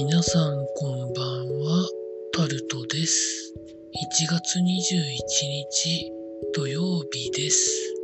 [0.00, 1.88] 皆さんこんばんは、
[2.32, 3.52] タルトです。
[3.92, 6.12] 1月21日
[6.54, 7.96] 土曜日です。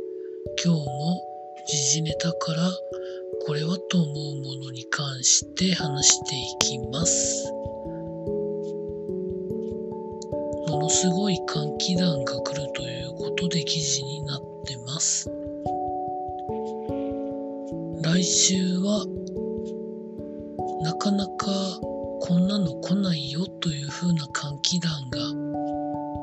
[0.61, 1.23] 今日も
[1.65, 2.69] 時事ネタから
[3.47, 4.13] これはと思う
[4.43, 7.49] ものに関して話していきます。
[10.67, 15.31] ものすごい寒気団が来るということで記事になってます。
[18.03, 19.05] 来週は
[20.85, 21.47] なかなか
[21.81, 25.19] こんなの来ないよという風な寒気団が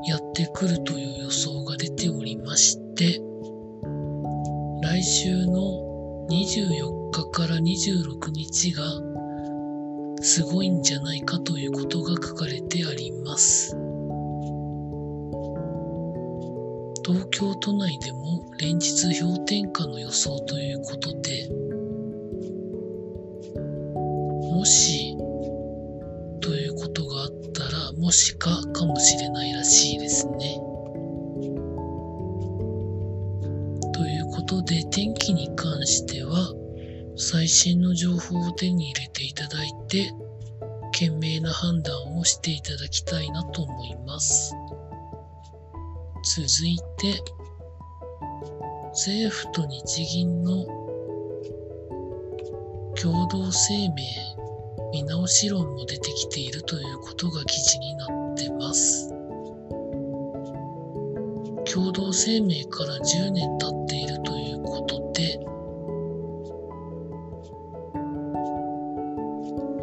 [0.07, 3.19] やってくるという予想が出ておりまして
[4.81, 5.59] 来週の
[6.29, 8.83] 24日から26日が
[10.21, 13.75] すごいんじゃないかということが書かれてあります。
[17.05, 20.72] 東京都内でも連日氷点下の予想という
[28.37, 30.59] かかもしれないらしいですね。
[33.91, 36.53] ということで天気に関しては
[37.15, 40.11] 最新の情報を手に入れていただいて
[40.91, 44.53] 賢明な判断をしていただきたいなと思います。
[46.35, 47.19] 続いて
[48.91, 50.65] 政府と日銀の
[52.95, 54.42] 共同声明
[54.93, 59.09] 見直し論も出てきているということが記事になってます。
[61.65, 65.39] 共同声明から10年経っているということで、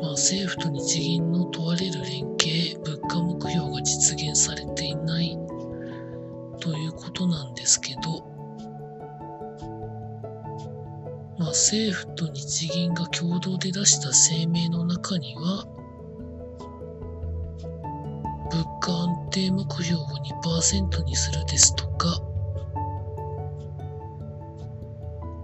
[0.00, 5.29] まあ、政府と日銀の問われる連携、物価目標が実現されていない
[12.20, 15.64] と日銀が共同で出した声明の中には、
[18.50, 20.04] 物価安定目標を
[20.44, 22.20] 2%にするですとか、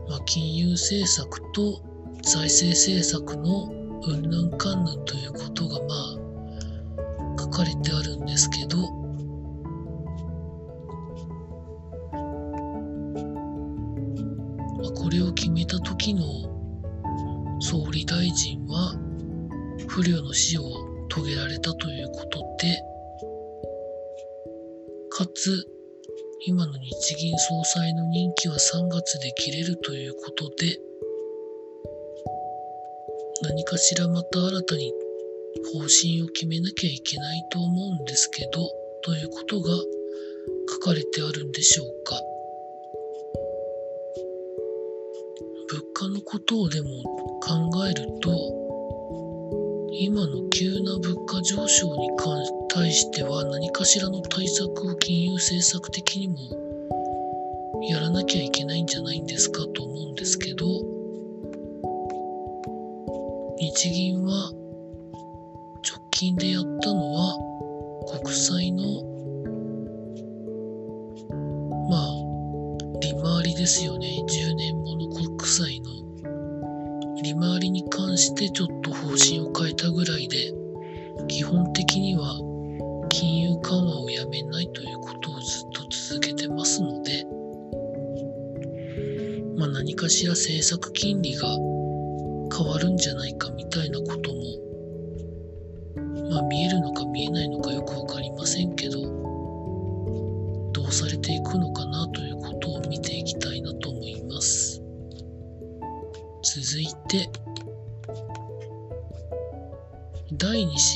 [0.06, 1.80] まあ、金融政策と
[2.22, 3.70] 財政政策の
[4.02, 8.76] うんぬんかんぬんということがまあ書かれてあるんですけど、
[14.94, 16.45] これを決めた時の
[18.36, 18.94] 総理大臣は
[19.88, 20.62] 不慮の死を
[21.08, 22.78] 遂げられたということで、
[25.08, 25.66] かつ
[26.46, 30.78] 今の日銀総裁の任期は3月で切れるということで、
[33.42, 34.92] 何かしらまた新たに
[35.72, 38.68] 方針を決めなきゃいけないと思うんですけど、
[39.02, 39.70] ということが
[40.70, 42.20] 書かれてあるんでしょうか。
[45.68, 46.88] 物価のことをでも
[47.46, 48.30] 考えると、
[49.92, 52.36] 今の急な物価上昇に関
[52.68, 56.36] 対しては何かしらの対策を金融政策的にも
[57.88, 60.66] やらなきゃいけないんじゃないんですかと思うんですけど、
[63.58, 64.50] 日銀は
[65.88, 67.38] 直近でやったのは
[68.22, 68.82] 国債の
[71.88, 72.10] まあ
[73.00, 74.08] 利回りですよね。
[74.28, 75.95] 10年もの国債の
[77.38, 80.52] 回りに関してちょっと方針を変えたぐらいで
[81.28, 82.38] 基本的には
[83.08, 87.26] 金融緩和をやめないということをずっと続けてますので
[89.56, 91.48] まあ何かしら政策金利が
[92.56, 94.40] 変わるんじゃないかみたいなことも
[96.30, 99.05] まあ見えるのか見えないのかよくわかりませんけど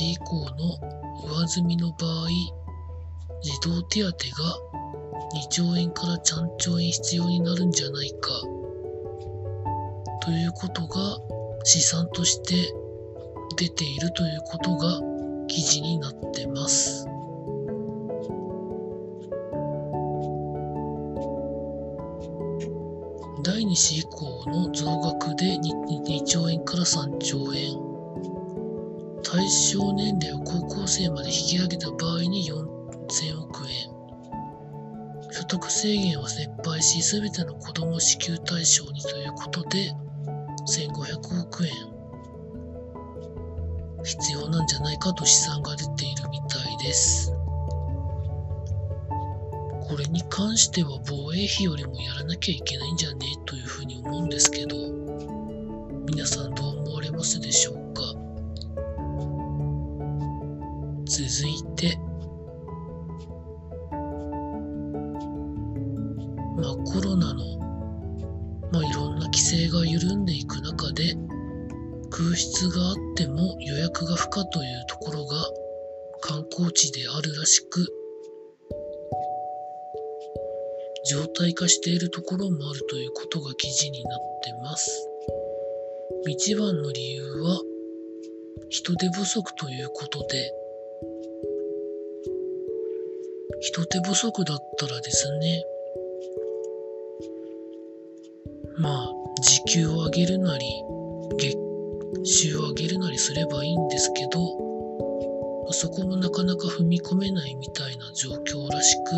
[0.01, 2.27] 第2子以降の上積みの場合
[3.43, 4.13] 児童手当が
[5.35, 8.31] 2兆円から3兆円必要になるんじゃないか
[10.23, 11.19] ということが
[11.63, 12.73] 試算として
[13.57, 14.99] 出ているということが
[15.47, 17.05] 記事になってます。
[23.43, 27.90] 第2子以降の増額で 2, 2兆円から3兆円
[29.31, 33.89] 対象年齢を高校生まで引き上げた場合に4000億円。
[35.31, 39.93] 所得制限を撤廃し全ての子ども支給対象にということで
[40.67, 41.71] 1500億円。
[44.03, 47.31] 必要なんじゃないかと試算が出ているみたいです。
[49.87, 53.27] これに関しては防衛費よりもやらなきゃいけないんじゃね？
[53.45, 54.75] というふうに思うんですけど、
[56.05, 57.75] 皆さんどう思われますでしょう？
[57.75, 57.80] か
[61.11, 61.97] 続いて、
[66.55, 67.59] まあコロナの、
[68.71, 71.17] まあいろんな規制が緩んでいく中で、
[72.09, 75.35] 空室があっても予約が不可というところが
[76.21, 77.85] 観光地であるらしく、
[81.09, 85.09] 状態化しているところもあるということが記事になってます。
[86.29, 87.59] 一番の理由は
[88.69, 90.60] 人手不足ということで、
[93.63, 95.63] 人手不足だったらですね、
[98.79, 100.65] まあ、時給を上げるなり、
[101.37, 101.55] 月
[102.25, 104.39] 収を上げるなりすればいいんですけど、
[105.73, 109.11] そこもなかなか踏み込めないみたいな状況らしく、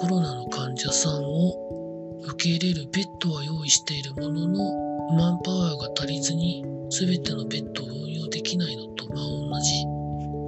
[0.00, 9.84] コロナの患者さんを受け入れるベッドは用意しているものの、マンパワーが足りずに全てのベッドを運用できないのと、同じ？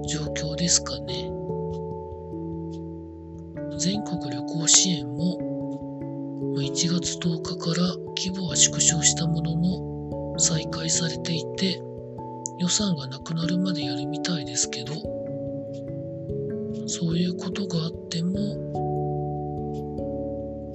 [0.06, 1.30] 状況ですかね？
[3.78, 5.38] 全国旅行支援も
[6.56, 11.82] 1月10日から規模は縮小したものの再開されていて
[12.58, 14.94] 予算がなくなるまでやるみたいですけど
[16.86, 18.34] そういうことがあっても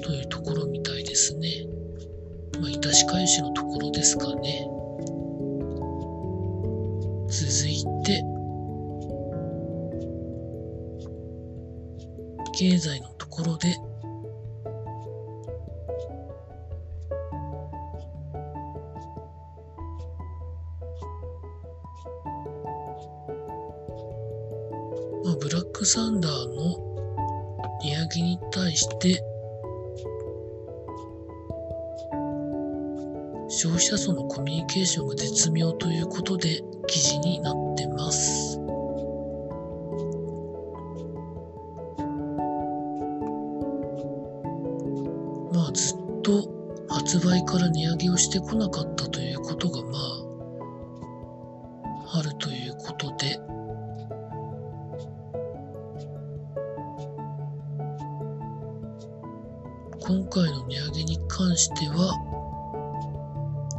[0.02, 1.66] というところみたいですね。
[2.60, 4.68] まあ、致し返しのところですかね。
[12.60, 13.74] 経済のところで、
[25.24, 29.24] まあ、ブラックサンダーの値上げに対して
[33.48, 38.49] 消費者層のコミュニケーションが絶妙ということで記事になってます。
[47.00, 49.98] 発売から値上げをしてこなかったということがま
[52.12, 53.40] ああるということで
[60.01, 62.13] 今回の値上げに関しては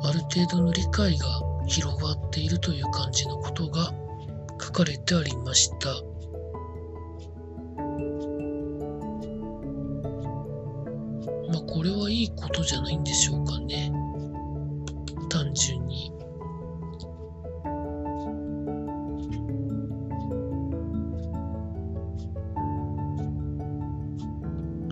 [0.02, 1.26] ある程度の理解が
[1.66, 3.92] 広がっているという感じのことが
[4.58, 6.09] 書かれてありました。
[12.36, 13.92] ことじゃないんでしょうかね。
[15.28, 16.12] 単純に。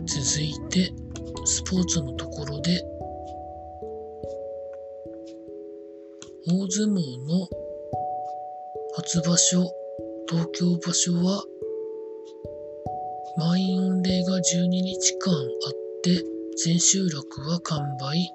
[0.06, 0.92] 続いて、
[1.44, 2.82] スポーツのところで、
[6.50, 6.94] 大相撲
[7.26, 7.48] の
[8.94, 9.70] 初場所、
[10.28, 11.44] 東京場所は、
[13.36, 18.34] 満員御礼が12日間あって、千秋楽は完売、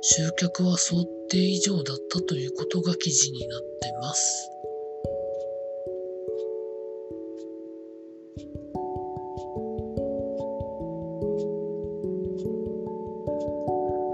[0.00, 4.50] 集客は想定以上だったということが記事になってます。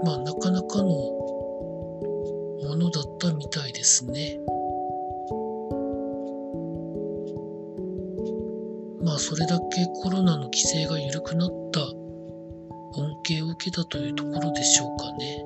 [0.03, 4.37] まあ、なかなかのものだったみたいですね。
[9.01, 11.94] まあ、それだけコロナの規制が緩くなった
[13.27, 15.45] 恵を受けたというところでしょうかね。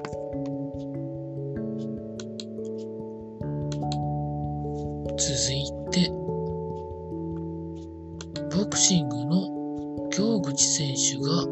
[5.18, 6.10] 続いて、
[8.56, 11.46] ボクシングの京口選手が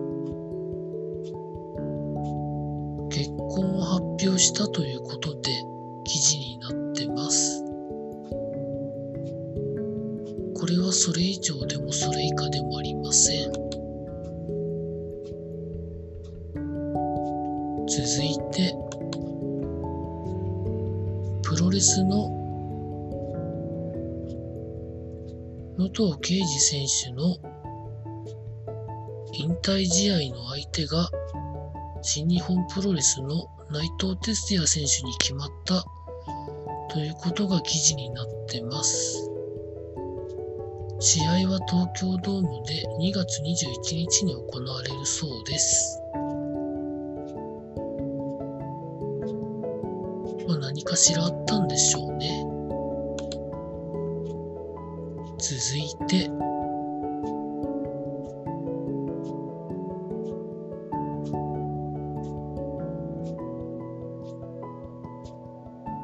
[3.09, 5.51] 結婚を発表したということで
[6.05, 7.63] 記事になってます。
[10.59, 13.76] これはそれ以上でもそれ以下でもありません。
[17.97, 18.75] 続いて、
[21.41, 22.29] プロレスの
[25.77, 27.37] 武藤敬司選手の
[29.33, 31.09] 引退試合の相手が
[32.03, 35.83] 新日本プロレスの内藤哲也選手に決まった
[36.93, 39.27] ということが記事になってます。
[40.99, 45.96] 試合は東京ドームで2月21日に行われるそうです。
[50.59, 52.45] 何かしらあったんでしょうね。
[55.39, 56.29] 続いて、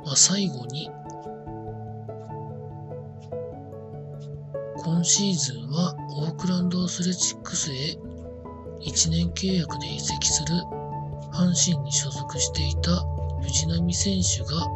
[0.05, 0.89] まあ、最後に、
[4.83, 7.97] 今シーズンはオークランド・アスレチックスへ
[8.81, 10.55] 1年契約で移籍する
[11.31, 13.12] 阪神に所属していた
[13.43, 14.67] 藤浪選手が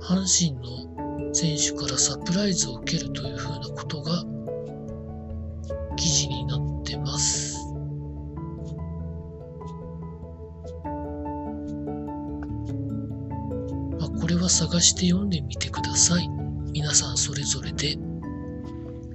[0.00, 4.24] 阪神の選手からサプライズを受けるというふうなことが
[5.96, 7.58] 記事になってます。
[13.98, 16.28] まあ、これは探して読んでみてください。
[16.72, 17.98] 皆さんそれぞれで。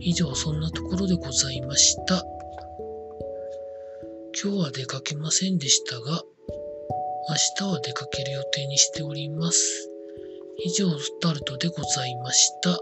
[0.03, 2.25] 以上そんなところでございました。
[4.43, 6.23] 今日は出かけませんでしたが、
[7.29, 9.87] 明日は出かける予定にしております。
[10.65, 12.79] 以上、スタルトでございました。